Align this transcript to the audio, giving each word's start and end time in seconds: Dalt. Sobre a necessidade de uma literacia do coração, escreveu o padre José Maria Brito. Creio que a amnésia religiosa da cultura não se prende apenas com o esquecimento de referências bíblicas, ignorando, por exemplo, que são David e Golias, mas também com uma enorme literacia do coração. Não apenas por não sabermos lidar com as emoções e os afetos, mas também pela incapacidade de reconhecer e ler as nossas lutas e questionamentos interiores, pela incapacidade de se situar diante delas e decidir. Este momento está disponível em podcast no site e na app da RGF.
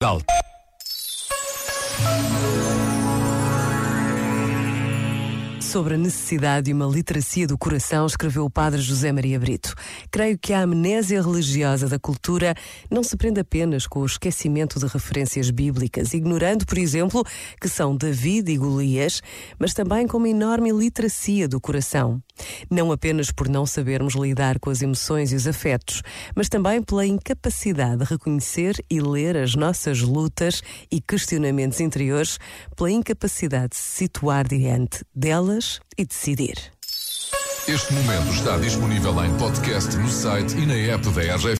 Dalt. 0.00 0.37
Sobre 5.60 5.94
a 5.94 5.98
necessidade 5.98 6.66
de 6.66 6.72
uma 6.72 6.86
literacia 6.86 7.46
do 7.46 7.58
coração, 7.58 8.06
escreveu 8.06 8.44
o 8.44 8.50
padre 8.50 8.80
José 8.80 9.10
Maria 9.10 9.40
Brito. 9.40 9.74
Creio 10.10 10.38
que 10.38 10.52
a 10.52 10.62
amnésia 10.62 11.20
religiosa 11.20 11.88
da 11.88 11.98
cultura 11.98 12.54
não 12.88 13.02
se 13.02 13.16
prende 13.16 13.40
apenas 13.40 13.86
com 13.86 14.00
o 14.00 14.06
esquecimento 14.06 14.78
de 14.78 14.86
referências 14.86 15.50
bíblicas, 15.50 16.14
ignorando, 16.14 16.64
por 16.64 16.78
exemplo, 16.78 17.24
que 17.60 17.68
são 17.68 17.96
David 17.96 18.50
e 18.50 18.56
Golias, 18.56 19.20
mas 19.58 19.74
também 19.74 20.06
com 20.06 20.18
uma 20.18 20.28
enorme 20.28 20.70
literacia 20.70 21.48
do 21.48 21.60
coração. 21.60 22.22
Não 22.70 22.92
apenas 22.92 23.32
por 23.32 23.48
não 23.48 23.66
sabermos 23.66 24.14
lidar 24.14 24.60
com 24.60 24.70
as 24.70 24.80
emoções 24.80 25.32
e 25.32 25.36
os 25.36 25.46
afetos, 25.46 26.02
mas 26.36 26.48
também 26.48 26.80
pela 26.82 27.04
incapacidade 27.04 27.98
de 27.98 28.04
reconhecer 28.04 28.76
e 28.88 29.00
ler 29.00 29.36
as 29.36 29.56
nossas 29.56 30.00
lutas 30.02 30.62
e 30.90 31.00
questionamentos 31.00 31.80
interiores, 31.80 32.38
pela 32.76 32.92
incapacidade 32.92 33.70
de 33.70 33.76
se 33.76 34.04
situar 34.04 34.46
diante 34.46 35.04
delas 35.14 35.47
e 35.96 36.04
decidir. 36.04 36.56
Este 37.66 37.92
momento 37.92 38.32
está 38.32 38.56
disponível 38.56 39.24
em 39.24 39.34
podcast 39.36 39.96
no 39.96 40.08
site 40.08 40.56
e 40.56 40.66
na 40.66 40.74
app 40.74 41.08
da 41.10 41.34
RGF. 41.36 41.56